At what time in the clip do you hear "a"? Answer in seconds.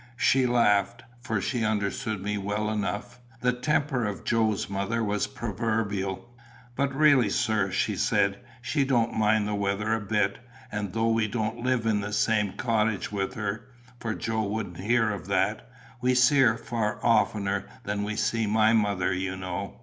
9.93-9.99